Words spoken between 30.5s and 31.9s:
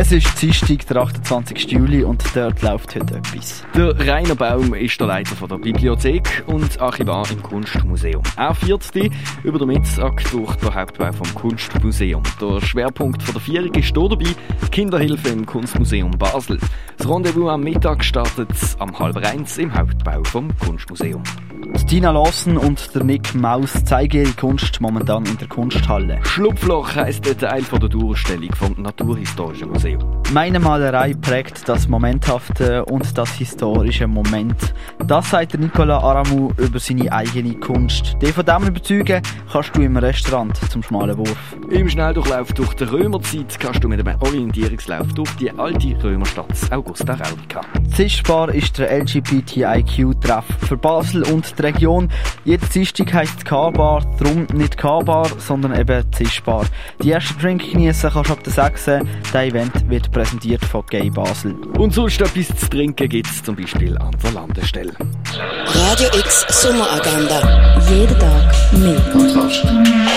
Malerei prägt das